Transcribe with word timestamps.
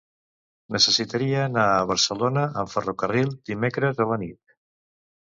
Necessitaria 0.75 1.43
anar 1.49 1.65
a 1.73 1.83
Barcelona 1.91 2.45
amb 2.63 2.71
ferrocarril 2.79 3.31
dimecres 3.51 4.03
a 4.07 4.09
la 4.15 4.19
nit. 4.23 4.57